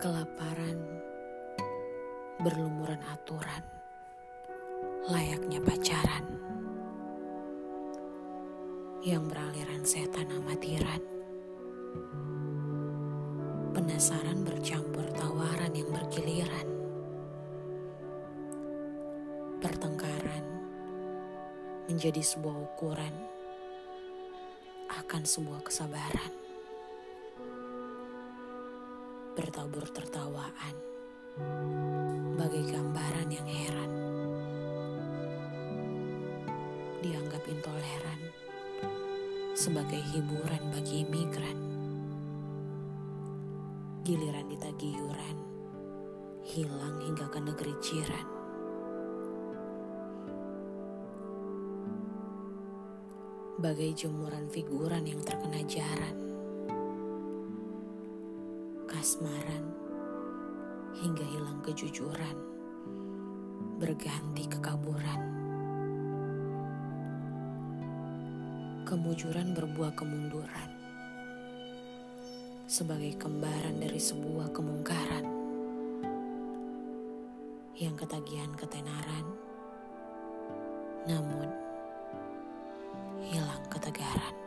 kelaparan 0.00 0.78
berlumuran 2.40 3.00
aturan 3.12 3.64
layaknya 5.08 5.60
pacaran. 5.60 6.24
Yang 9.04 9.24
beraliran 9.28 9.82
setan 9.84 10.32
amatiran 10.32 11.02
penasaran 13.76 14.40
bercampur 14.48 15.04
tawaran 15.12 15.76
yang 15.76 15.92
bergiliran. 15.92 16.68
Pertengkaran 19.60 20.44
menjadi 21.84 22.24
sebuah 22.24 22.56
ukuran 22.72 23.12
akan 24.88 25.22
sebuah 25.26 25.60
kesabaran. 25.68 26.43
Bertabur 29.34 29.82
tertawaan 29.90 30.78
bagai 32.38 32.70
gambaran 32.70 33.28
yang 33.34 33.48
heran. 33.50 33.90
Dianggap 37.02 37.42
intoleran 37.50 38.20
sebagai 39.58 39.98
hiburan 40.14 40.70
bagi 40.70 41.02
imigran. 41.02 41.58
Giliran 44.06 44.46
ditagih 44.46 45.02
yuran, 45.02 45.36
hilang 46.46 47.02
hingga 47.02 47.26
ke 47.26 47.42
negeri 47.42 47.74
jiran. 47.82 48.26
Bagai 53.58 53.90
jemuran 53.98 54.46
figuran 54.46 55.02
yang 55.02 55.18
terkena 55.26 55.58
jaran 55.66 56.23
kasmaran 59.04 59.68
hingga 60.96 61.28
hilang 61.28 61.60
kejujuran, 61.60 62.40
berganti 63.76 64.48
kekaburan. 64.48 65.20
Kemujuran 68.88 69.52
berbuah 69.52 69.92
kemunduran 69.92 70.70
sebagai 72.64 73.20
kembaran 73.20 73.76
dari 73.76 74.00
sebuah 74.00 74.48
kemungkaran 74.56 75.28
yang 77.76 77.92
ketagihan 78.00 78.56
ketenaran, 78.56 79.26
namun 81.04 81.52
hilang 83.20 83.68
ketegaran. 83.68 84.43